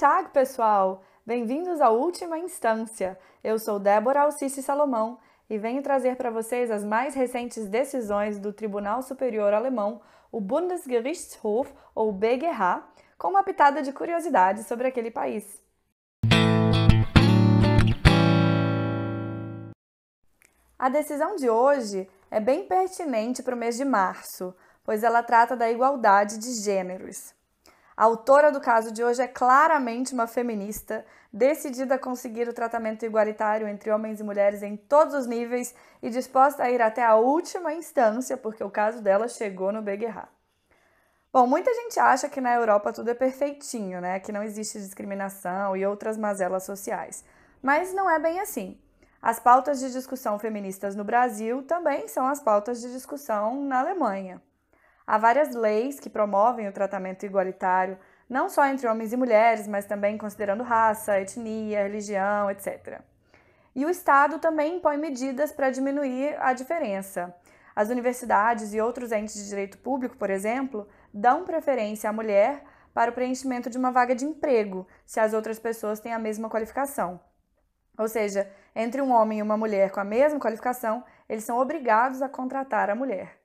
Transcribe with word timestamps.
Tag, 0.00 0.30
pessoal! 0.30 1.02
Bem-vindos 1.26 1.78
à 1.78 1.90
Última 1.90 2.38
Instância. 2.38 3.18
Eu 3.44 3.58
sou 3.58 3.78
Débora 3.78 4.22
Alcice 4.22 4.62
Salomão 4.62 5.18
e 5.50 5.58
venho 5.58 5.82
trazer 5.82 6.16
para 6.16 6.30
vocês 6.30 6.70
as 6.70 6.82
mais 6.82 7.14
recentes 7.14 7.68
decisões 7.68 8.38
do 8.38 8.50
Tribunal 8.50 9.02
Superior 9.02 9.52
Alemão, 9.52 10.00
o 10.32 10.40
Bundesgerichtshof, 10.40 11.70
ou 11.94 12.10
BGH, 12.12 12.82
com 13.18 13.28
uma 13.28 13.42
pitada 13.42 13.82
de 13.82 13.92
curiosidades 13.92 14.64
sobre 14.66 14.88
aquele 14.88 15.10
país. 15.10 15.62
A 20.78 20.88
decisão 20.88 21.36
de 21.36 21.50
hoje 21.50 22.08
é 22.30 22.40
bem 22.40 22.66
pertinente 22.66 23.42
para 23.42 23.54
o 23.54 23.58
mês 23.58 23.76
de 23.76 23.84
março, 23.84 24.56
pois 24.82 25.04
ela 25.04 25.22
trata 25.22 25.54
da 25.54 25.70
igualdade 25.70 26.38
de 26.38 26.54
gêneros. 26.54 27.38
A 28.00 28.04
autora 28.04 28.50
do 28.50 28.62
caso 28.62 28.90
de 28.90 29.04
hoje 29.04 29.20
é 29.20 29.28
claramente 29.28 30.14
uma 30.14 30.26
feminista, 30.26 31.04
decidida 31.30 31.96
a 31.96 31.98
conseguir 31.98 32.48
o 32.48 32.52
tratamento 32.54 33.04
igualitário 33.04 33.68
entre 33.68 33.90
homens 33.90 34.20
e 34.20 34.24
mulheres 34.24 34.62
em 34.62 34.74
todos 34.74 35.12
os 35.12 35.26
níveis 35.26 35.74
e 36.02 36.08
disposta 36.08 36.62
a 36.62 36.70
ir 36.70 36.80
até 36.80 37.04
a 37.04 37.16
última 37.16 37.74
instância, 37.74 38.38
porque 38.38 38.64
o 38.64 38.70
caso 38.70 39.02
dela 39.02 39.28
chegou 39.28 39.70
no 39.70 39.82
BGH. 39.82 40.28
Bom, 41.30 41.46
muita 41.46 41.74
gente 41.74 42.00
acha 42.00 42.26
que 42.26 42.40
na 42.40 42.54
Europa 42.54 42.90
tudo 42.90 43.10
é 43.10 43.14
perfeitinho, 43.14 44.00
né? 44.00 44.18
Que 44.18 44.32
não 44.32 44.42
existe 44.42 44.78
discriminação 44.78 45.76
e 45.76 45.84
outras 45.84 46.16
mazelas 46.16 46.62
sociais. 46.62 47.22
Mas 47.62 47.92
não 47.92 48.08
é 48.08 48.18
bem 48.18 48.40
assim. 48.40 48.80
As 49.20 49.38
pautas 49.38 49.78
de 49.78 49.92
discussão 49.92 50.38
feministas 50.38 50.96
no 50.96 51.04
Brasil 51.04 51.62
também 51.64 52.08
são 52.08 52.26
as 52.26 52.40
pautas 52.40 52.80
de 52.80 52.90
discussão 52.90 53.62
na 53.62 53.80
Alemanha. 53.80 54.40
Há 55.10 55.18
várias 55.18 55.52
leis 55.56 55.98
que 55.98 56.08
promovem 56.08 56.68
o 56.68 56.72
tratamento 56.72 57.26
igualitário, 57.26 57.98
não 58.28 58.48
só 58.48 58.64
entre 58.66 58.86
homens 58.86 59.12
e 59.12 59.16
mulheres, 59.16 59.66
mas 59.66 59.84
também 59.84 60.16
considerando 60.16 60.62
raça, 60.62 61.20
etnia, 61.20 61.82
religião, 61.82 62.48
etc. 62.48 63.00
E 63.74 63.84
o 63.84 63.90
Estado 63.90 64.38
também 64.38 64.76
impõe 64.76 64.96
medidas 64.98 65.50
para 65.50 65.68
diminuir 65.68 66.36
a 66.38 66.52
diferença. 66.52 67.34
As 67.74 67.88
universidades 67.90 68.72
e 68.72 68.80
outros 68.80 69.10
entes 69.10 69.34
de 69.34 69.48
direito 69.48 69.78
público, 69.78 70.16
por 70.16 70.30
exemplo, 70.30 70.86
dão 71.12 71.42
preferência 71.42 72.08
à 72.08 72.12
mulher 72.12 72.62
para 72.94 73.10
o 73.10 73.14
preenchimento 73.14 73.68
de 73.68 73.78
uma 73.78 73.90
vaga 73.90 74.14
de 74.14 74.24
emprego, 74.24 74.86
se 75.04 75.18
as 75.18 75.32
outras 75.32 75.58
pessoas 75.58 75.98
têm 75.98 76.12
a 76.12 76.20
mesma 76.20 76.48
qualificação. 76.48 77.18
Ou 77.98 78.06
seja, 78.06 78.48
entre 78.76 79.02
um 79.02 79.10
homem 79.10 79.40
e 79.40 79.42
uma 79.42 79.56
mulher 79.56 79.90
com 79.90 79.98
a 79.98 80.04
mesma 80.04 80.38
qualificação, 80.38 81.02
eles 81.28 81.42
são 81.42 81.58
obrigados 81.58 82.22
a 82.22 82.28
contratar 82.28 82.88
a 82.88 82.94
mulher. 82.94 83.39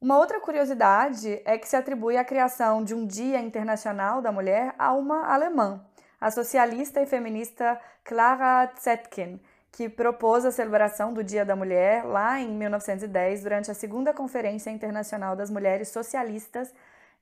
Uma 0.00 0.16
outra 0.16 0.40
curiosidade 0.40 1.42
é 1.44 1.58
que 1.58 1.68
se 1.68 1.74
atribui 1.74 2.16
a 2.16 2.24
criação 2.24 2.84
de 2.84 2.94
um 2.94 3.04
Dia 3.04 3.40
Internacional 3.40 4.22
da 4.22 4.30
Mulher 4.30 4.72
a 4.78 4.92
uma 4.92 5.26
alemã, 5.26 5.84
a 6.20 6.30
socialista 6.30 7.02
e 7.02 7.06
feminista 7.06 7.80
Clara 8.04 8.72
Zetkin, 8.80 9.40
que 9.72 9.88
propôs 9.88 10.44
a 10.44 10.52
celebração 10.52 11.12
do 11.12 11.24
Dia 11.24 11.44
da 11.44 11.56
Mulher 11.56 12.04
lá 12.04 12.38
em 12.38 12.48
1910 12.48 13.42
durante 13.42 13.72
a 13.72 13.74
Segunda 13.74 14.14
Conferência 14.14 14.70
Internacional 14.70 15.34
das 15.34 15.50
Mulheres 15.50 15.88
Socialistas, 15.88 16.72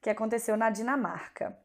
que 0.03 0.11
aconteceu 0.11 0.55
na 0.55 0.69
Dinamarca. 0.69 1.57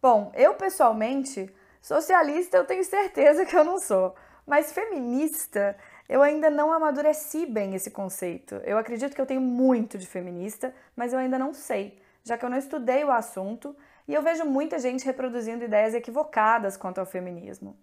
Bom, 0.00 0.32
eu 0.34 0.54
pessoalmente, 0.54 1.54
socialista 1.82 2.56
eu 2.56 2.64
tenho 2.64 2.82
certeza 2.82 3.44
que 3.44 3.54
eu 3.54 3.62
não 3.62 3.78
sou, 3.78 4.14
mas 4.46 4.72
feminista 4.72 5.76
eu 6.12 6.22
ainda 6.22 6.50
não 6.50 6.70
amadureci 6.70 7.46
bem 7.46 7.74
esse 7.74 7.90
conceito. 7.90 8.56
Eu 8.66 8.76
acredito 8.76 9.14
que 9.14 9.20
eu 9.20 9.24
tenho 9.24 9.40
muito 9.40 9.96
de 9.96 10.06
feminista, 10.06 10.74
mas 10.94 11.14
eu 11.14 11.18
ainda 11.18 11.38
não 11.38 11.54
sei, 11.54 11.98
já 12.22 12.36
que 12.36 12.44
eu 12.44 12.50
não 12.50 12.58
estudei 12.58 13.02
o 13.02 13.10
assunto 13.10 13.74
e 14.06 14.12
eu 14.12 14.20
vejo 14.20 14.44
muita 14.44 14.78
gente 14.78 15.06
reproduzindo 15.06 15.64
ideias 15.64 15.94
equivocadas 15.94 16.76
quanto 16.76 16.98
ao 16.98 17.06
feminismo. 17.06 17.78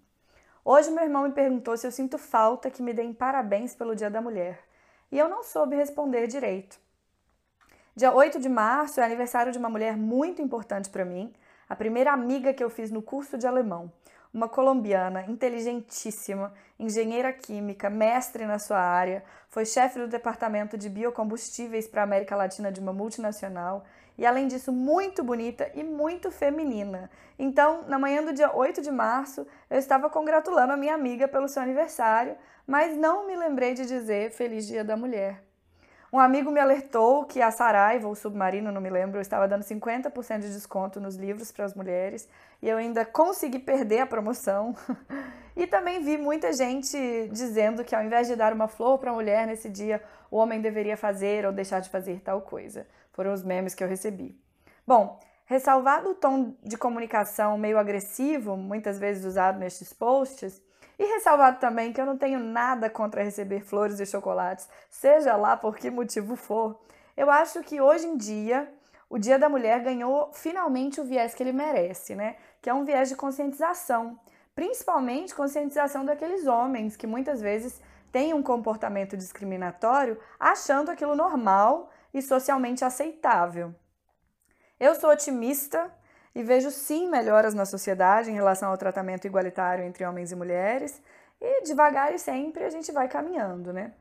Hoje 0.63 0.91
meu 0.91 1.03
irmão 1.03 1.23
me 1.23 1.31
perguntou 1.31 1.75
se 1.75 1.87
eu 1.87 1.91
sinto 1.91 2.19
falta 2.19 2.69
que 2.69 2.83
me 2.83 2.93
deem 2.93 3.13
parabéns 3.13 3.73
pelo 3.73 3.95
Dia 3.95 4.11
da 4.11 4.21
Mulher, 4.21 4.59
e 5.11 5.17
eu 5.17 5.27
não 5.27 5.41
soube 5.41 5.75
responder 5.75 6.27
direito. 6.27 6.79
Dia 7.95 8.13
8 8.13 8.39
de 8.39 8.47
março 8.47 9.01
é 9.01 9.03
aniversário 9.03 9.51
de 9.51 9.57
uma 9.57 9.71
mulher 9.71 9.97
muito 9.97 10.39
importante 10.39 10.87
para 10.87 11.03
mim, 11.03 11.33
a 11.67 11.75
primeira 11.75 12.11
amiga 12.11 12.53
que 12.53 12.63
eu 12.63 12.69
fiz 12.69 12.91
no 12.91 13.01
curso 13.01 13.39
de 13.39 13.47
alemão 13.47 13.91
uma 14.33 14.47
colombiana 14.47 15.25
inteligentíssima, 15.27 16.53
engenheira 16.77 17.33
química, 17.33 17.89
mestre 17.89 18.45
na 18.45 18.59
sua 18.59 18.79
área, 18.79 19.23
foi 19.47 19.65
chefe 19.65 19.99
do 19.99 20.07
departamento 20.07 20.77
de 20.77 20.87
biocombustíveis 20.87 21.87
para 21.87 22.01
a 22.01 22.03
América 22.03 22.35
Latina 22.35 22.71
de 22.71 22.79
uma 22.79 22.93
multinacional 22.93 23.83
e, 24.17 24.25
além 24.25 24.47
disso, 24.47 24.71
muito 24.71 25.23
bonita 25.23 25.71
e 25.73 25.83
muito 25.83 26.29
feminina. 26.29 27.09
Então, 27.37 27.83
na 27.87 27.97
manhã 27.97 28.23
do 28.23 28.33
dia 28.33 28.55
8 28.55 28.81
de 28.81 28.91
março, 28.91 29.47
eu 29.69 29.79
estava 29.79 30.09
congratulando 30.09 30.71
a 30.71 30.77
minha 30.77 30.93
amiga 30.93 31.27
pelo 31.27 31.47
seu 31.47 31.63
aniversário, 31.63 32.35
mas 32.67 32.95
não 32.95 33.25
me 33.25 33.35
lembrei 33.35 33.73
de 33.73 33.85
dizer 33.85 34.31
Feliz 34.31 34.67
Dia 34.67 34.83
da 34.83 34.95
Mulher. 34.95 35.48
Um 36.11 36.17
amigo 36.17 36.49
me 36.49 36.59
alertou 36.59 37.23
que 37.25 37.39
a 37.39 37.51
Saraiva, 37.51 38.07
ou 38.07 38.15
Submarino, 38.15 38.71
não 38.71 38.81
me 38.81 38.89
lembro, 38.89 39.21
estava 39.21 39.47
dando 39.47 39.63
50% 39.63 40.39
de 40.39 40.51
desconto 40.51 40.99
nos 40.99 41.15
livros 41.15 41.51
para 41.51 41.65
as 41.65 41.75
mulheres 41.75 42.27
e 42.61 42.67
eu 42.67 42.77
ainda 42.77 43.05
consegui 43.05 43.59
perder 43.59 43.99
a 43.99 44.07
promoção. 44.07 44.75
e 45.55 45.67
também 45.67 46.03
vi 46.03 46.17
muita 46.17 46.51
gente 46.51 46.97
dizendo 47.31 47.83
que 47.83 47.95
ao 47.95 48.03
invés 48.03 48.27
de 48.27 48.35
dar 48.35 48.53
uma 48.53 48.67
flor 48.67 48.97
para 48.97 49.11
a 49.11 49.13
mulher 49.13 49.45
nesse 49.45 49.69
dia, 49.69 50.01
o 50.31 50.37
homem 50.37 50.59
deveria 50.59 50.97
fazer 50.97 51.45
ou 51.45 51.51
deixar 51.51 51.79
de 51.79 51.89
fazer 51.89 52.21
tal 52.21 52.41
coisa. 52.41 52.87
Foram 53.13 53.31
os 53.31 53.43
memes 53.43 53.75
que 53.75 53.83
eu 53.83 53.87
recebi. 53.87 54.35
Bom, 54.87 55.19
ressalvado 55.45 56.09
o 56.09 56.15
tom 56.15 56.55
de 56.63 56.75
comunicação 56.75 57.55
meio 57.55 57.77
agressivo, 57.77 58.57
muitas 58.57 58.97
vezes 58.97 59.25
usado 59.25 59.59
nestes 59.59 59.93
posts, 59.93 60.59
e 60.99 61.05
ressalvado 61.05 61.59
também 61.59 61.93
que 61.93 62.01
eu 62.01 62.05
não 62.05 62.17
tenho 62.17 62.39
nada 62.39 62.89
contra 62.89 63.23
receber 63.23 63.61
flores 63.61 64.01
e 64.01 64.05
chocolates, 64.05 64.67
seja 64.89 65.37
lá 65.37 65.55
por 65.55 65.77
que 65.77 65.89
motivo 65.89 66.35
for. 66.35 66.77
Eu 67.15 67.31
acho 67.31 67.63
que 67.63 67.79
hoje 67.79 68.05
em 68.05 68.17
dia 68.17 68.69
o 69.09 69.17
Dia 69.17 69.39
da 69.39 69.47
Mulher 69.47 69.79
ganhou 69.81 70.31
finalmente 70.33 70.99
o 70.99 71.05
viés 71.05 71.33
que 71.33 71.41
ele 71.41 71.53
merece, 71.53 72.15
né? 72.15 72.35
Que 72.61 72.69
é 72.69 72.73
um 72.73 72.83
viés 72.83 73.07
de 73.07 73.15
conscientização, 73.15 74.19
principalmente 74.53 75.33
conscientização 75.33 76.03
daqueles 76.03 76.45
homens 76.45 76.97
que 76.97 77.07
muitas 77.07 77.41
vezes 77.41 77.81
têm 78.11 78.33
um 78.33 78.43
comportamento 78.43 79.15
discriminatório 79.15 80.19
achando 80.37 80.91
aquilo 80.91 81.15
normal 81.15 81.89
e 82.13 82.21
socialmente 82.21 82.83
aceitável. 82.83 83.73
Eu 84.77 84.95
sou 84.95 85.09
otimista 85.09 85.91
e 86.33 86.43
vejo 86.43 86.71
sim 86.71 87.09
melhoras 87.09 87.53
na 87.53 87.65
sociedade 87.65 88.29
em 88.29 88.35
relação 88.35 88.69
ao 88.69 88.77
tratamento 88.77 89.25
igualitário 89.25 89.83
entre 89.83 90.05
homens 90.05 90.31
e 90.31 90.35
mulheres, 90.35 91.01
e 91.41 91.63
devagar 91.63 92.13
e 92.13 92.19
sempre 92.19 92.63
a 92.63 92.69
gente 92.69 92.91
vai 92.91 93.07
caminhando, 93.07 93.71
né? 93.71 93.93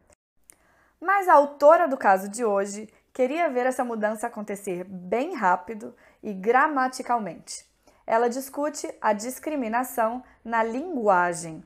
Mas 1.01 1.29
a 1.29 1.35
autora 1.35 1.87
do 1.87 1.97
caso 1.97 2.29
de 2.29 2.45
hoje 2.45 2.93
queria 3.13 3.49
ver 3.49 3.67
essa 3.67 3.85
mudança 3.85 4.27
acontecer 4.27 4.85
bem 4.85 5.35
rápido 5.35 5.95
e 6.23 6.33
gramaticalmente. 6.33 7.65
Ela 8.07 8.29
discute 8.29 8.93
a 9.01 9.13
discriminação 9.13 10.23
na 10.45 10.63
linguagem. 10.63 11.63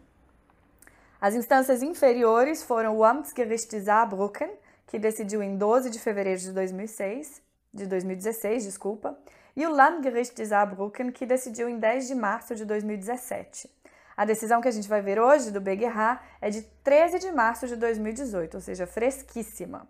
As 1.20 1.34
instâncias 1.34 1.82
inferiores 1.82 2.62
foram 2.62 2.96
o 2.96 3.04
Amtsgericht 3.04 3.80
Saarbrücken, 3.80 4.50
que 4.86 4.98
decidiu 4.98 5.42
em 5.42 5.56
12 5.56 5.88
de 5.88 5.98
fevereiro 5.98 6.40
de 6.40 6.52
2006, 6.52 7.40
de 7.72 7.86
2016, 7.86 8.64
desculpa, 8.64 9.16
e 9.54 9.66
o 9.66 9.70
Landgericht 9.70 10.34
de 10.34 10.46
Saarbrücken, 10.46 11.10
que 11.10 11.26
decidiu 11.26 11.68
em 11.68 11.78
10 11.78 12.08
de 12.08 12.14
março 12.14 12.54
de 12.54 12.64
2017. 12.64 13.70
A 14.16 14.24
decisão 14.24 14.60
que 14.60 14.68
a 14.68 14.72
gente 14.72 14.88
vai 14.88 15.00
ver 15.00 15.18
hoje 15.18 15.50
do 15.50 15.60
BGH 15.60 16.20
é 16.40 16.50
de 16.50 16.62
13 16.84 17.18
de 17.18 17.32
março 17.32 17.66
de 17.66 17.76
2018, 17.76 18.54
ou 18.54 18.60
seja, 18.60 18.86
fresquíssima. 18.86 19.88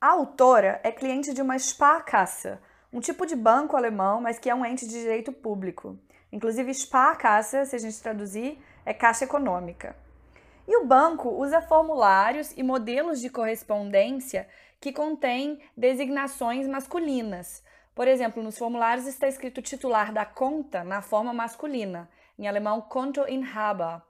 A 0.00 0.08
autora 0.08 0.80
é 0.82 0.90
cliente 0.90 1.32
de 1.32 1.42
uma 1.42 1.58
Sparkasse, 1.58 2.58
um 2.92 3.00
tipo 3.00 3.26
de 3.26 3.34
banco 3.34 3.76
alemão, 3.76 4.20
mas 4.20 4.38
que 4.38 4.50
é 4.50 4.54
um 4.54 4.64
ente 4.64 4.86
de 4.86 4.92
direito 4.92 5.32
público. 5.32 5.98
Inclusive, 6.32 6.72
Sparkasse, 6.74 7.66
se 7.66 7.76
a 7.76 7.78
gente 7.78 8.02
traduzir, 8.02 8.58
é 8.84 8.92
caixa 8.92 9.24
econômica. 9.24 9.96
E 10.66 10.76
o 10.76 10.86
banco 10.86 11.28
usa 11.28 11.60
formulários 11.60 12.52
e 12.56 12.62
modelos 12.62 13.20
de 13.20 13.28
correspondência 13.28 14.48
que 14.80 14.92
contêm 14.92 15.60
designações 15.76 16.66
masculinas, 16.66 17.62
por 17.94 18.08
exemplo, 18.08 18.42
nos 18.42 18.58
formulários 18.58 19.06
está 19.06 19.28
escrito 19.28 19.62
titular 19.62 20.12
da 20.12 20.24
conta 20.24 20.82
na 20.82 21.00
forma 21.00 21.32
masculina, 21.32 22.08
em 22.38 22.48
alemão 22.48 22.80
Kontoinhaber. 22.80 24.00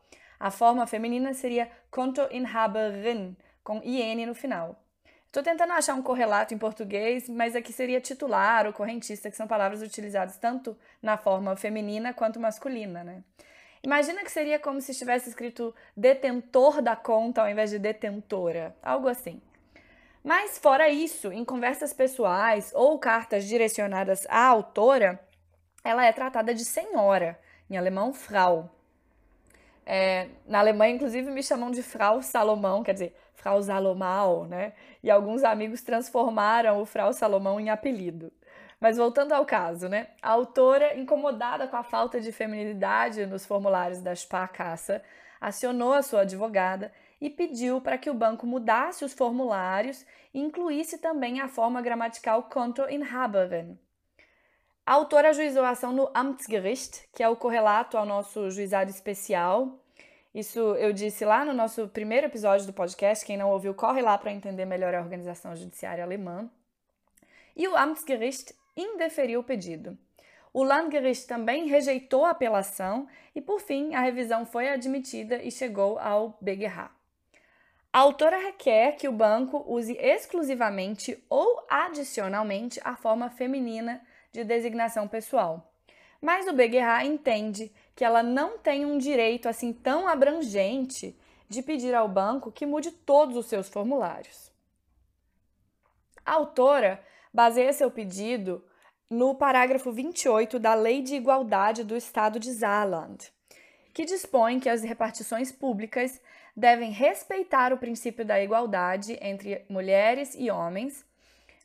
A 0.41 0.51
forma 0.51 0.87
feminina 0.87 1.35
seria 1.35 1.71
Kontoinhaberin, 1.91 3.37
com 3.63 3.81
IN 3.85 4.27
no 4.27 4.35
final. 4.35 4.81
Estou 5.27 5.43
tentando 5.43 5.73
achar 5.73 5.95
um 5.95 6.03
correlato 6.03 6.55
em 6.55 6.59
português, 6.59 7.29
mas 7.29 7.57
aqui 7.57 7.73
seria 7.73 8.01
titular 8.01 8.67
ou 8.67 8.73
correntista, 8.73 9.31
que 9.31 9.37
são 9.37 9.49
palavras 9.49 9.83
utilizadas 9.83 10.37
tanto 10.37 10.79
na 11.03 11.17
forma 11.17 11.57
feminina 11.57 12.15
quanto 12.15 12.39
masculina, 12.39 13.03
né? 13.03 13.23
Imagina 13.83 14.23
que 14.23 14.31
seria 14.31 14.59
como 14.59 14.81
se 14.81 14.93
estivesse 14.93 15.29
escrito 15.29 15.75
detentor 15.97 16.81
da 16.81 16.97
conta 16.97 17.43
ao 17.43 17.49
invés 17.51 17.71
de 17.71 17.79
detentora, 17.79 18.75
algo 18.83 19.09
assim. 19.09 19.43
Mas, 20.25 20.59
fora 20.59 20.89
isso, 20.89 21.31
em 21.31 21.45
conversas 21.45 21.93
pessoais 21.93 22.73
ou 22.75 22.99
cartas 22.99 23.45
direcionadas 23.45 24.27
à 24.31 24.47
autora, 24.47 25.21
ela 25.85 26.07
é 26.07 26.11
tratada 26.13 26.55
de 26.55 26.65
senhora, 26.65 27.39
em 27.69 27.77
alemão 27.77 28.11
Frau. 28.15 28.75
É, 29.85 30.29
na 30.47 30.61
Alemanha, 30.61 30.95
inclusive, 30.95 31.31
me 31.31 31.43
chamam 31.43 31.71
de 31.71 31.83
Frau 31.83 32.23
Salomão, 32.23 32.83
quer 32.83 32.95
dizer, 32.95 33.15
Frau 33.35 33.63
Salomão, 33.63 34.47
né? 34.47 34.73
E 35.03 35.11
alguns 35.11 35.45
amigos 35.45 35.83
transformaram 35.83 36.81
o 36.81 36.87
Frau 36.87 37.13
Salomão 37.13 37.61
em 37.61 37.69
apelido. 37.69 38.33
Mas 38.81 38.97
voltando 38.97 39.33
ao 39.33 39.45
caso, 39.45 39.91
né? 39.91 40.09
A 40.23 40.31
autora, 40.31 40.97
incomodada 40.97 41.69
com 41.69 41.77
a 41.77 41.83
falta 41.83 42.19
de 42.19 42.33
feminilidade 42.33 43.27
nos 43.27 43.45
formulários 43.45 44.01
da 44.01 44.15
Sparkasse, 44.15 45.03
acionou 45.39 45.93
a 45.93 46.01
sua 46.01 46.23
advogada 46.23 46.91
e 47.21 47.31
pediu 47.31 47.81
para 47.81 47.99
que 47.99 48.11
o 48.11 48.15
banco 48.15 48.47
mudasse 48.47 49.05
os 49.05 49.13
formulários 49.13 50.05
e 50.33 50.41
incluísse 50.41 50.99
também 50.99 51.41
a 51.41 51.49
forma 51.49 51.81
gramatical 51.81 52.45
Kontoinhaberin. 52.45 53.79
A 54.87 54.93
autora 54.93 55.31
ajuizou 55.31 55.65
a 55.65 55.71
ação 55.71 55.93
no 55.93 56.11
Amtsgericht, 56.15 57.09
que 57.15 57.23
é 57.23 57.29
o 57.29 57.37
correlato 57.37 57.97
ao 57.97 58.05
nosso 58.05 58.51
juizado 58.51 58.91
especial. 58.91 59.81
Isso 60.35 60.59
eu 60.59 60.93
disse 60.93 61.25
lá 61.25 61.45
no 61.45 61.55
nosso 61.55 61.89
primeiro 61.89 62.27
episódio 62.27 62.67
do 62.67 62.73
podcast. 62.73 63.25
Quem 63.25 63.37
não 63.37 63.51
ouviu, 63.51 63.73
corre 63.73 64.03
lá 64.03 64.19
para 64.19 64.33
entender 64.33 64.67
melhor 64.67 64.95
a 64.95 65.01
organização 65.01 65.57
judiciária 65.57 66.05
alemã. 66.05 66.51
E 67.57 67.67
o 67.67 67.77
Amtsgericht 67.77 68.55
indeferiu 68.77 69.41
o 69.41 69.45
pedido. 69.45 69.97
O 70.53 70.63
Landgericht 70.63 71.27
também 71.27 71.67
rejeitou 71.67 72.25
a 72.25 72.31
apelação 72.31 73.09
e, 73.35 73.41
por 73.41 73.61
fim, 73.61 73.93
a 73.95 74.01
revisão 74.01 74.47
foi 74.47 74.69
admitida 74.69 75.43
e 75.43 75.51
chegou 75.51 75.99
ao 75.99 76.39
BGH. 76.41 76.91
A 77.95 78.01
autora 78.01 78.39
requer 78.39 78.97
que 78.97 79.07
o 79.07 79.13
banco 79.13 79.65
use 79.69 79.97
exclusivamente 80.01 81.17
ou 81.31 81.65
adicionalmente 81.71 82.81
a 82.83 82.97
forma 82.97 83.31
feminina 83.31 84.05
de 84.33 84.43
designação 84.43 85.07
pessoal. 85.07 85.73
Mas 86.21 86.49
o 86.49 86.53
BGH 86.53 87.05
entende 87.05 87.73
que 87.95 88.05
ela 88.05 88.21
não 88.21 88.59
tem 88.59 88.85
um 88.85 88.99
direito 88.99 89.49
assim 89.49 89.73
tão 89.73 90.09
abrangente 90.09 91.17
de 91.49 91.63
pedir 91.63 91.95
ao 91.95 92.09
banco 92.09 92.51
que 92.51 92.67
mude 92.67 92.91
todos 92.91 93.37
os 93.37 93.47
seus 93.47 93.69
formulários. 93.69 94.51
A 96.27 96.33
autora 96.33 97.01
baseia 97.33 97.73
seu 97.73 97.93
pedido 97.93 98.65
no 99.09 99.37
parágrafo 99.37 99.93
28 99.93 100.59
da 100.59 100.75
Lei 100.75 101.01
de 101.01 101.15
Igualdade 101.15 101.85
do 101.85 101.97
Estado 101.97 102.41
de 102.41 102.55
Saarland, 102.55 103.33
que 103.93 104.05
dispõe 104.05 104.59
que 104.59 104.69
as 104.69 104.83
repartições 104.83 105.53
públicas 105.53 106.21
devem 106.57 106.91
respeitar 106.91 107.73
o 107.73 107.79
princípio 107.79 108.25
da 108.25 108.41
igualdade 108.41 109.19
entre 109.21 109.65
mulheres 109.69 110.35
e 110.37 110.51
homens 110.51 111.05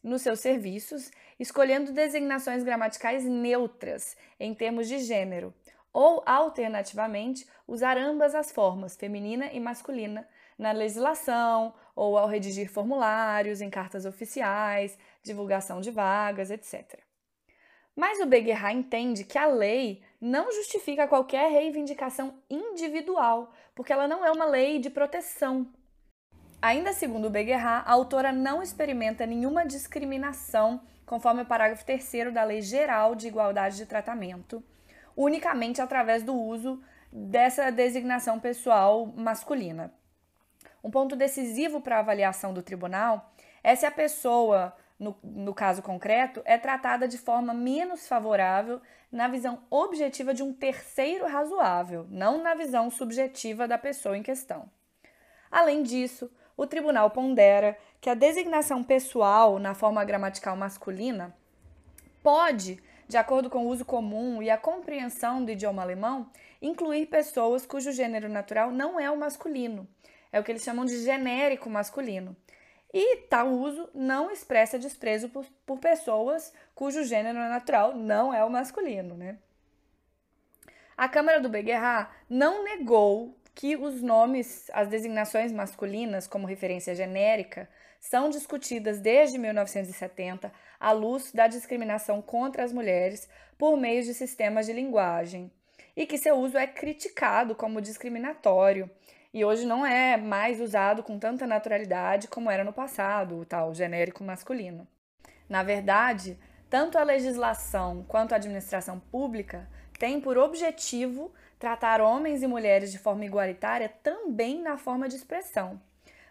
nos 0.04 0.22
seus 0.22 0.40
serviços, 0.40 1.12
escolhendo 1.40 1.92
designações 1.92 2.64
gramaticais 2.64 3.24
neutras 3.26 4.16
em 4.40 4.54
termos 4.54 4.88
de 4.88 5.00
gênero, 5.00 5.54
ou, 5.92 6.24
alternativamente, 6.26 7.48
usar 7.68 7.98
ambas 7.98 8.34
as 8.34 8.52
formas, 8.52 8.96
feminina 8.96 9.52
e 9.52 9.60
masculina, 9.60 10.28
na 10.58 10.72
legislação 10.72 11.74
ou 11.96 12.18
ao 12.18 12.28
redigir 12.28 12.70
formulários 12.70 13.62
em 13.62 13.70
cartas 13.70 14.06
oficiais, 14.06 14.98
divulgação 15.24 15.80
de 15.80 15.90
vagas, 15.90 16.52
etc. 16.52 17.00
Mas 17.96 18.20
o 18.20 18.26
Beguerra 18.26 18.72
entende 18.72 19.24
que 19.24 19.38
a 19.38 19.48
lei 19.48 20.02
não 20.20 20.52
justifica 20.52 21.08
qualquer 21.08 21.52
reivindicação 21.52 22.36
individual, 22.50 23.52
porque 23.74 23.94
ela 23.94 24.08
não 24.08 24.26
é 24.26 24.32
uma 24.32 24.46
lei 24.46 24.80
de 24.80 24.90
proteção 24.90 25.68
Ainda 26.62 26.92
segundo 26.92 27.30
Beguerra, 27.30 27.84
a 27.86 27.92
autora 27.94 28.34
não 28.34 28.62
experimenta 28.62 29.26
nenhuma 29.26 29.66
discriminação, 29.66 30.82
conforme 31.06 31.44
o 31.44 31.46
parágrafo 31.46 31.86
3 31.86 32.34
da 32.34 32.44
Lei 32.44 32.62
Geral 32.62 33.16
de 33.16 33.28
Igualdade 33.28 33.78
de 33.78 33.86
Tratamento, 33.86 34.62
unicamente 35.16 35.82
através 35.82 36.22
do 36.22 36.36
uso 36.36 36.84
dessa 37.14 37.72
designação 37.72 38.42
pessoal 38.42 39.06
masculina. 39.06 39.94
Um 40.84 40.92
ponto 40.92 41.16
decisivo 41.16 41.80
para 41.80 41.96
a 41.96 42.00
avaliação 42.00 42.54
do 42.54 42.62
tribunal 42.62 43.32
é 43.64 43.74
se 43.74 43.86
a 43.86 43.92
pessoa, 43.92 44.76
no, 45.00 45.18
no 45.24 45.54
caso 45.54 45.82
concreto, 45.82 46.42
é 46.44 46.58
tratada 46.58 47.08
de 47.08 47.18
forma 47.18 47.54
menos 47.54 48.08
favorável 48.08 48.82
na 49.12 49.28
visão 49.28 49.64
objetiva 49.70 50.34
de 50.34 50.44
um 50.44 50.54
terceiro 50.54 51.26
razoável, 51.26 52.06
não 52.10 52.44
na 52.44 52.54
visão 52.54 52.92
subjetiva 52.92 53.68
da 53.68 53.78
pessoa 53.78 54.18
em 54.18 54.22
questão. 54.22 54.70
Além 55.50 55.82
disso, 55.82 56.30
o 56.56 56.68
tribunal 56.68 57.10
pondera 57.10 57.78
que 58.02 58.10
a 58.10 58.14
designação 58.14 58.84
pessoal 58.84 59.58
na 59.58 59.74
forma 59.74 60.04
gramatical 60.04 60.56
masculina 60.56 61.36
pode, 62.22 62.82
de 63.08 63.18
acordo 63.18 63.50
com 63.50 63.66
o 63.66 63.70
uso 63.70 63.86
comum 63.86 64.44
e 64.44 64.50
a 64.50 64.58
compreensão 64.58 65.44
do 65.44 65.52
idioma 65.52 65.82
alemão, 65.82 66.30
incluir 66.62 67.06
pessoas 67.06 67.66
cujo 67.66 67.92
gênero 67.92 68.28
natural 68.28 68.72
não 68.72 69.00
é 69.00 69.10
o 69.10 69.18
masculino. 69.18 69.88
É 70.32 70.40
o 70.40 70.44
que 70.44 70.52
eles 70.52 70.64
chamam 70.64 70.86
de 70.86 71.02
genérico 71.02 71.70
masculino. 71.70 72.36
E 72.94 73.18
tal 73.30 73.50
uso 73.50 73.90
não 73.94 74.32
expressa 74.32 74.80
desprezo 74.80 75.30
por, 75.30 75.46
por 75.66 75.80
pessoas 75.80 76.52
cujo 76.74 77.04
gênero 77.04 77.38
natural 77.38 77.96
não 77.96 78.34
é 78.34 78.44
o 78.44 78.50
masculino, 78.50 79.16
né? 79.16 79.38
A 80.98 81.08
Câmara 81.08 81.40
do 81.40 81.48
Beguerra 81.48 82.12
não 82.30 82.64
negou 82.64 83.38
que 83.54 83.76
os 83.76 84.02
nomes, 84.02 84.70
as 84.74 84.88
designações 84.88 85.52
masculinas 85.52 86.28
como 86.28 86.48
referência 86.48 86.96
genérica, 86.96 87.70
são 88.00 88.30
discutidas 88.30 89.00
desde 89.00 89.38
1970 89.38 90.52
à 90.80 90.92
luz 90.92 91.32
da 91.32 91.48
discriminação 91.48 92.22
contra 92.22 92.64
as 92.64 92.72
mulheres 92.72 93.30
por 93.58 93.78
meio 93.78 94.04
de 94.04 94.14
sistemas 94.14 94.66
de 94.66 94.74
linguagem, 94.74 95.52
e 95.96 96.06
que 96.06 96.18
seu 96.18 96.38
uso 96.38 96.58
é 96.58 96.66
criticado 96.66 97.54
como 97.54 97.82
discriminatório 97.82 98.90
e 99.34 99.46
hoje 99.46 99.66
não 99.66 99.86
é 99.86 100.18
mais 100.18 100.60
usado 100.60 101.04
com 101.04 101.20
tanta 101.20 101.46
naturalidade 101.46 102.28
como 102.28 102.50
era 102.50 102.64
no 102.64 102.74
passado, 102.74 103.38
o 103.38 103.46
tal 103.46 103.74
genérico 103.74 104.24
masculino. 104.24 104.88
Na 105.48 105.64
verdade, 105.64 106.38
tanto 106.70 106.98
a 106.98 107.04
legislação 107.04 108.06
quanto 108.08 108.34
a 108.34 108.36
administração 108.36 109.00
pública 109.00 109.68
têm 109.98 110.20
por 110.22 110.38
objetivo 110.38 111.32
tratar 111.60 112.02
homens 112.02 112.42
e 112.42 112.48
mulheres 112.48 112.92
de 112.92 112.98
forma 112.98 113.26
igualitária 113.26 113.90
também 114.02 114.62
na 114.62 114.78
forma 114.78 115.10
de 115.10 115.16
expressão. 115.16 115.80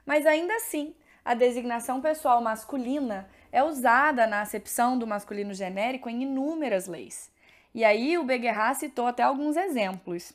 Mas 0.07 0.25
ainda 0.27 0.55
assim, 0.55 0.95
a 1.25 1.35
designação 1.35 2.01
pessoal 2.01 2.41
masculina 2.41 3.29
é 3.53 3.63
usada 3.63 4.27
na 4.27 4.41
acepção 4.41 4.99
do 4.99 5.07
masculino 5.07 5.53
genérico 5.53 6.09
em 6.09 6.23
inúmeras 6.23 6.87
leis. 6.87 7.31
E 7.75 7.85
aí 7.85 8.17
o 8.17 8.25
Beguerra 8.25 8.73
citou 8.75 9.07
até 9.07 9.23
alguns 9.23 9.57
exemplos, 9.57 10.33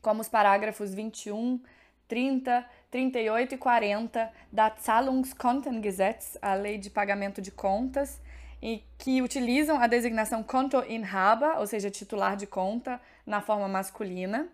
como 0.00 0.20
os 0.20 0.28
parágrafos 0.28 0.94
21, 0.94 1.60
30, 2.06 2.64
38 2.90 3.54
e 3.54 3.58
40 3.58 4.32
da 4.50 4.74
Zahlungskontengesetz, 4.80 6.38
a 6.40 6.54
lei 6.54 6.78
de 6.78 6.90
pagamento 6.90 7.40
de 7.42 7.50
contas, 7.50 8.20
e 8.60 8.82
que 8.98 9.22
utilizam 9.22 9.80
a 9.80 9.86
designação 9.86 10.42
Kontoinhaber, 10.42 11.58
ou 11.58 11.66
seja, 11.66 11.90
titular 11.90 12.36
de 12.36 12.46
conta, 12.46 13.00
na 13.24 13.40
forma 13.40 13.68
masculina. 13.68 14.48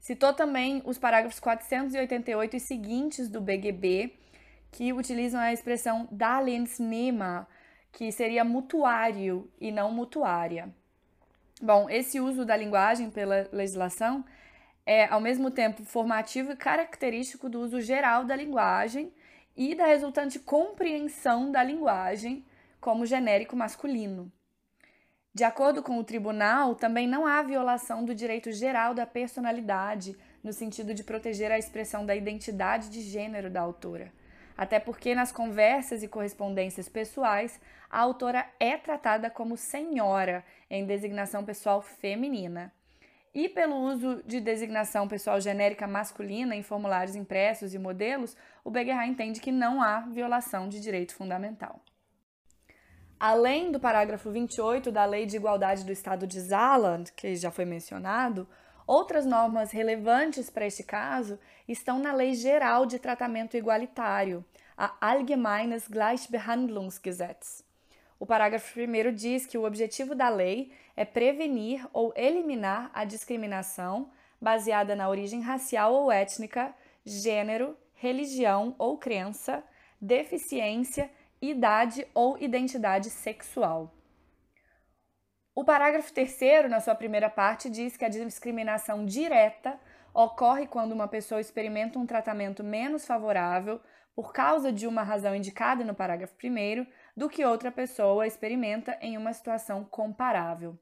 Citou 0.00 0.32
também 0.32 0.82
os 0.84 0.98
parágrafos 0.98 1.40
488 1.40 2.56
e 2.56 2.60
seguintes 2.60 3.28
do 3.28 3.40
BGB, 3.40 4.14
que 4.70 4.92
utilizam 4.92 5.40
a 5.40 5.52
expressão 5.52 6.08
Darlehensnehmer, 6.10 7.46
que 7.92 8.10
seria 8.10 8.44
mutuário 8.44 9.50
e 9.60 9.70
não 9.70 9.92
mutuária. 9.92 10.68
Bom, 11.64 11.88
esse 11.88 12.20
uso 12.20 12.44
da 12.44 12.54
linguagem 12.54 13.08
pela 13.08 13.48
legislação 13.50 14.22
é, 14.84 15.06
ao 15.06 15.18
mesmo 15.18 15.50
tempo, 15.50 15.82
formativo 15.82 16.52
e 16.52 16.56
característico 16.56 17.48
do 17.48 17.58
uso 17.58 17.80
geral 17.80 18.22
da 18.22 18.36
linguagem 18.36 19.10
e 19.56 19.74
da 19.74 19.86
resultante 19.86 20.38
compreensão 20.38 21.50
da 21.50 21.64
linguagem 21.64 22.44
como 22.82 23.06
genérico 23.06 23.56
masculino. 23.56 24.30
De 25.32 25.42
acordo 25.42 25.82
com 25.82 25.98
o 25.98 26.04
tribunal, 26.04 26.74
também 26.74 27.08
não 27.08 27.26
há 27.26 27.42
violação 27.42 28.04
do 28.04 28.14
direito 28.14 28.52
geral 28.52 28.92
da 28.92 29.06
personalidade, 29.06 30.14
no 30.42 30.52
sentido 30.52 30.92
de 30.92 31.02
proteger 31.02 31.50
a 31.50 31.58
expressão 31.58 32.04
da 32.04 32.14
identidade 32.14 32.90
de 32.90 33.00
gênero 33.00 33.48
da 33.48 33.62
autora. 33.62 34.12
Até 34.56 34.78
porque 34.78 35.14
nas 35.14 35.32
conversas 35.32 36.02
e 36.02 36.08
correspondências 36.08 36.88
pessoais, 36.88 37.60
a 37.90 38.00
autora 38.00 38.46
é 38.60 38.76
tratada 38.76 39.28
como 39.28 39.56
senhora 39.56 40.44
em 40.70 40.86
designação 40.86 41.44
pessoal 41.44 41.82
feminina. 41.82 42.72
E 43.34 43.48
pelo 43.48 43.74
uso 43.74 44.22
de 44.24 44.40
designação 44.40 45.08
pessoal 45.08 45.40
genérica 45.40 45.88
masculina 45.88 46.54
em 46.54 46.62
formulários 46.62 47.16
impressos 47.16 47.74
e 47.74 47.78
modelos, 47.78 48.36
o 48.62 48.70
Beguerra 48.70 49.06
entende 49.06 49.40
que 49.40 49.50
não 49.50 49.82
há 49.82 50.00
violação 50.00 50.68
de 50.68 50.80
direito 50.80 51.16
fundamental. 51.16 51.80
Além 53.18 53.72
do 53.72 53.80
parágrafo 53.80 54.30
28 54.30 54.92
da 54.92 55.04
Lei 55.04 55.26
de 55.26 55.36
Igualdade 55.36 55.84
do 55.84 55.90
Estado 55.90 56.28
de 56.28 56.40
Saarland, 56.40 57.10
que 57.12 57.34
já 57.34 57.50
foi 57.50 57.64
mencionado, 57.64 58.46
outras 58.86 59.24
normas 59.24 59.70
relevantes 59.70 60.50
para 60.50 60.66
este 60.66 60.82
caso 60.82 61.38
estão 61.66 61.98
na 61.98 62.12
Lei 62.12 62.34
Geral 62.34 62.86
de 62.86 62.98
Tratamento 62.98 63.56
Igualitário, 63.56 64.44
a 64.76 64.94
Allgemeines 65.00 65.88
Gleichbehandlungsgesetz. 65.88 67.64
O 68.18 68.26
parágrafo 68.26 68.78
1 68.78 69.12
diz 69.14 69.46
que 69.46 69.58
o 69.58 69.64
objetivo 69.64 70.14
da 70.14 70.28
lei 70.28 70.72
é 70.96 71.04
prevenir 71.04 71.86
ou 71.92 72.12
eliminar 72.16 72.90
a 72.94 73.04
discriminação 73.04 74.10
baseada 74.40 74.94
na 74.94 75.08
origem 75.08 75.40
racial 75.40 75.94
ou 75.94 76.12
étnica, 76.12 76.74
gênero, 77.04 77.76
religião 77.94 78.74
ou 78.78 78.98
crença, 78.98 79.64
deficiência, 80.00 81.10
idade 81.40 82.06
ou 82.14 82.38
identidade 82.38 83.10
sexual. 83.10 83.92
O 85.54 85.64
parágrafo 85.64 86.12
3, 86.12 86.68
na 86.68 86.80
sua 86.80 86.96
primeira 86.96 87.30
parte, 87.30 87.70
diz 87.70 87.96
que 87.96 88.04
a 88.04 88.08
discriminação 88.08 89.06
direta 89.06 89.78
ocorre 90.12 90.66
quando 90.66 90.90
uma 90.90 91.06
pessoa 91.06 91.40
experimenta 91.40 91.96
um 91.96 92.06
tratamento 92.06 92.64
menos 92.64 93.06
favorável 93.06 93.80
por 94.16 94.32
causa 94.32 94.72
de 94.72 94.84
uma 94.86 95.04
razão 95.04 95.34
indicada 95.34 95.84
no 95.84 95.94
parágrafo 95.94 96.34
1 96.42 96.86
do 97.16 97.28
que 97.28 97.44
outra 97.44 97.70
pessoa 97.70 98.26
experimenta 98.26 98.98
em 99.00 99.16
uma 99.16 99.32
situação 99.32 99.84
comparável. 99.84 100.76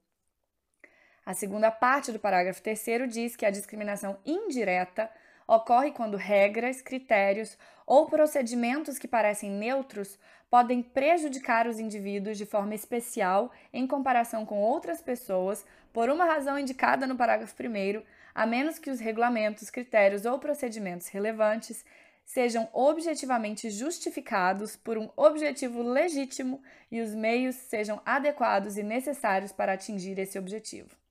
A 1.24 1.34
segunda 1.34 1.70
parte 1.70 2.10
do 2.10 2.18
parágrafo 2.18 2.62
3 2.62 3.10
diz 3.10 3.36
que 3.36 3.44
a 3.44 3.50
discriminação 3.50 4.18
indireta 4.24 5.10
ocorre 5.46 5.90
quando 5.90 6.16
regras, 6.16 6.80
critérios 6.80 7.56
ou 7.86 8.06
procedimentos 8.06 8.98
que 8.98 9.08
parecem 9.08 9.50
neutros 9.50 10.18
podem 10.50 10.82
prejudicar 10.82 11.66
os 11.66 11.78
indivíduos 11.78 12.36
de 12.36 12.44
forma 12.44 12.74
especial 12.74 13.50
em 13.72 13.86
comparação 13.86 14.44
com 14.44 14.60
outras 14.60 15.00
pessoas 15.00 15.64
por 15.92 16.10
uma 16.10 16.24
razão 16.24 16.58
indicada 16.58 17.06
no 17.06 17.16
parágrafo 17.16 17.54
1, 17.60 18.02
a 18.34 18.46
menos 18.46 18.78
que 18.78 18.90
os 18.90 19.00
regulamentos, 19.00 19.70
critérios 19.70 20.24
ou 20.24 20.38
procedimentos 20.38 21.08
relevantes 21.08 21.84
sejam 22.24 22.68
objetivamente 22.72 23.70
justificados 23.70 24.76
por 24.76 24.96
um 24.96 25.10
objetivo 25.16 25.82
legítimo 25.82 26.62
e 26.90 27.00
os 27.00 27.14
meios 27.14 27.56
sejam 27.56 28.00
adequados 28.04 28.76
e 28.76 28.82
necessários 28.82 29.52
para 29.52 29.72
atingir 29.72 30.18
esse 30.18 30.38
objetivo. 30.38 31.01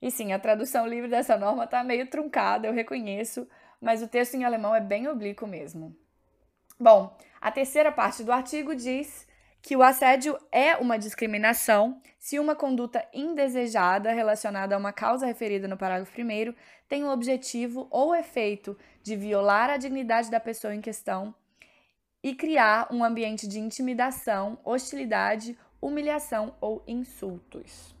E 0.00 0.10
sim, 0.10 0.32
a 0.32 0.38
tradução 0.38 0.86
livre 0.86 1.08
dessa 1.08 1.36
norma 1.36 1.64
está 1.64 1.82
meio 1.82 2.08
truncada, 2.08 2.66
eu 2.66 2.72
reconheço, 2.72 3.48
mas 3.80 4.02
o 4.02 4.08
texto 4.08 4.34
em 4.34 4.44
alemão 4.44 4.74
é 4.74 4.80
bem 4.80 5.08
oblíquo 5.08 5.46
mesmo. 5.46 5.96
Bom, 6.78 7.16
a 7.40 7.50
terceira 7.50 7.90
parte 7.90 8.22
do 8.22 8.32
artigo 8.32 8.74
diz 8.74 9.26
que 9.62 9.74
o 9.74 9.82
assédio 9.82 10.38
é 10.52 10.76
uma 10.76 10.98
discriminação 10.98 12.00
se 12.18 12.38
uma 12.38 12.54
conduta 12.54 13.04
indesejada 13.12 14.12
relacionada 14.12 14.74
a 14.74 14.78
uma 14.78 14.92
causa 14.92 15.26
referida 15.26 15.66
no 15.66 15.76
parágrafo 15.76 16.12
1 16.20 16.54
tem 16.88 17.02
o 17.02 17.10
objetivo 17.10 17.88
ou 17.90 18.14
efeito 18.14 18.78
de 19.02 19.16
violar 19.16 19.70
a 19.70 19.76
dignidade 19.76 20.30
da 20.30 20.38
pessoa 20.38 20.74
em 20.74 20.80
questão 20.80 21.34
e 22.22 22.34
criar 22.34 22.86
um 22.92 23.02
ambiente 23.02 23.48
de 23.48 23.58
intimidação, 23.58 24.58
hostilidade, 24.64 25.58
humilhação 25.80 26.54
ou 26.60 26.82
insultos. 26.86 27.95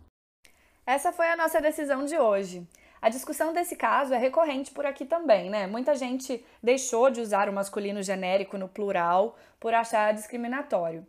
Essa 0.86 1.10
foi 1.10 1.26
a 1.26 1.36
nossa 1.36 1.60
decisão 1.60 2.04
de 2.04 2.16
hoje. 2.16 2.64
A 3.02 3.08
discussão 3.08 3.52
desse 3.52 3.74
caso 3.74 4.14
é 4.14 4.18
recorrente 4.18 4.70
por 4.70 4.86
aqui 4.86 5.04
também, 5.04 5.50
né? 5.50 5.66
Muita 5.66 5.96
gente 5.96 6.46
deixou 6.62 7.10
de 7.10 7.20
usar 7.20 7.48
o 7.48 7.52
masculino 7.52 8.00
genérico 8.04 8.56
no 8.56 8.68
plural 8.68 9.36
por 9.58 9.74
achar 9.74 10.14
discriminatório. 10.14 11.04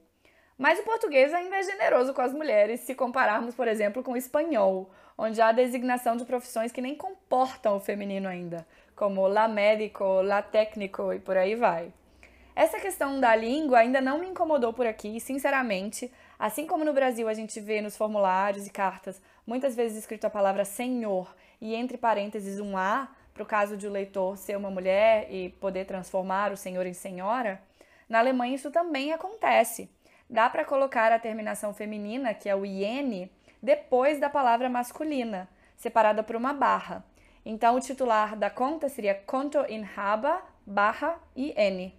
Mas 0.58 0.80
o 0.80 0.84
português 0.84 1.32
ainda 1.32 1.58
é 1.58 1.62
generoso 1.62 2.12
com 2.12 2.22
as 2.22 2.34
mulheres 2.34 2.80
se 2.80 2.96
compararmos, 2.96 3.54
por 3.54 3.68
exemplo, 3.68 4.02
com 4.02 4.14
o 4.14 4.18
espanhol, 4.18 4.90
onde 5.16 5.40
há 5.40 5.52
designação 5.52 6.18
de 6.18 6.26
profissões 6.26 6.72
que 6.72 6.82
nem 6.82 6.96
comportam 6.96 7.78
o 7.78 7.80
feminino 7.80 8.28
ainda, 8.28 8.66
como 8.96 9.28
la 9.28 9.48
médico, 9.48 10.24
la 10.24 10.42
técnico 10.42 11.14
e 11.14 11.20
por 11.20 11.38
aí 11.38 11.54
vai. 11.54 11.94
Essa 12.56 12.80
questão 12.80 13.20
da 13.20 13.36
língua 13.36 13.78
ainda 13.78 14.02
não 14.02 14.18
me 14.18 14.28
incomodou 14.28 14.74
por 14.74 14.88
aqui, 14.88 15.20
sinceramente. 15.20 16.12
Assim 16.40 16.68
como 16.68 16.86
no 16.86 16.94
Brasil 16.94 17.28
a 17.28 17.34
gente 17.34 17.60
vê 17.60 17.82
nos 17.82 17.98
formulários 17.98 18.68
e 18.68 18.70
cartas 18.70 19.22
muitas 19.46 19.76
vezes 19.76 19.98
escrito 19.98 20.26
a 20.26 20.30
palavra 20.30 20.66
senhor 20.66 21.36
e 21.60 21.74
entre 21.74 21.98
parênteses 21.98 22.60
um 22.60 22.78
A, 22.78 23.08
para 23.34 23.44
o 23.44 23.46
caso 23.46 23.78
de 23.78 23.88
o 23.88 23.92
leitor 23.92 24.38
ser 24.38 24.56
uma 24.58 24.70
mulher 24.70 25.28
e 25.32 25.50
poder 25.50 25.86
transformar 25.86 26.52
o 26.52 26.58
senhor 26.58 26.86
em 26.86 26.94
senhora, 26.94 27.62
na 28.08 28.20
Alemanha 28.20 28.56
isso 28.56 28.72
também 28.72 29.14
acontece. 29.14 29.90
Dá 30.30 30.50
para 30.50 30.66
colocar 30.66 31.12
a 31.12 31.20
terminação 31.20 31.74
feminina, 31.74 32.34
que 32.34 32.50
é 32.50 32.56
o 32.56 32.66
iene, 32.66 33.32
depois 33.62 34.20
da 34.20 34.30
palavra 34.30 34.70
masculina, 34.70 35.48
separada 35.76 36.24
por 36.24 36.36
uma 36.36 36.54
barra. 36.54 37.04
Então 37.46 37.76
o 37.76 37.80
titular 37.80 38.36
da 38.36 38.50
conta 38.50 38.90
seria 38.90 39.16
Kontoinhaber 39.16 40.42
barra 40.66 41.20
IN 41.36 41.94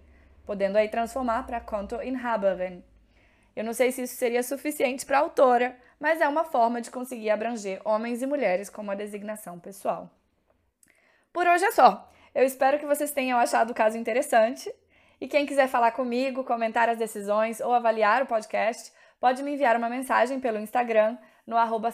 podendo 0.49 0.79
aí 0.79 0.89
transformar 0.89 1.45
para 1.45 1.59
Kontoinhaberin. 1.59 2.83
Eu 3.55 3.63
não 3.63 3.73
sei 3.73 3.91
se 3.91 4.03
isso 4.03 4.15
seria 4.15 4.43
suficiente 4.43 5.05
para 5.05 5.17
a 5.17 5.21
autora, 5.21 5.77
mas 5.99 6.21
é 6.21 6.27
uma 6.27 6.43
forma 6.43 6.81
de 6.81 6.91
conseguir 6.91 7.29
abranger 7.29 7.81
homens 7.83 8.21
e 8.21 8.27
mulheres 8.27 8.69
como 8.69 8.91
a 8.91 8.95
designação 8.95 9.59
pessoal. 9.59 10.09
Por 11.33 11.45
hoje 11.45 11.65
é 11.65 11.71
só. 11.71 12.09
Eu 12.33 12.43
espero 12.43 12.79
que 12.79 12.85
vocês 12.85 13.11
tenham 13.11 13.39
achado 13.39 13.71
o 13.71 13.75
caso 13.75 13.97
interessante. 13.97 14.73
E 15.19 15.27
quem 15.27 15.45
quiser 15.45 15.67
falar 15.67 15.91
comigo, 15.91 16.43
comentar 16.43 16.87
as 16.87 16.97
decisões 16.97 17.59
ou 17.59 17.73
avaliar 17.73 18.23
o 18.23 18.27
podcast, 18.27 18.91
pode 19.19 19.43
me 19.43 19.51
enviar 19.51 19.75
uma 19.75 19.89
mensagem 19.89 20.39
pelo 20.39 20.59
Instagram 20.59 21.17
no 21.45 21.57
arroba. 21.57 21.89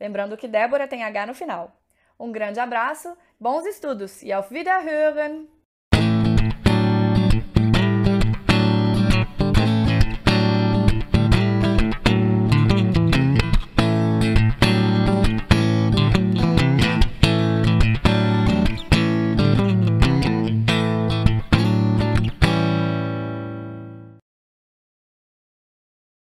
Lembrando 0.00 0.36
que 0.36 0.48
Débora 0.48 0.88
tem 0.88 1.04
H 1.04 1.26
no 1.26 1.34
final. 1.34 1.76
Um 2.18 2.32
grande 2.32 2.60
abraço, 2.60 3.16
bons 3.38 3.66
estudos 3.66 4.22
e 4.22 4.32
auf 4.32 4.52
Wiederhören! 4.52 5.61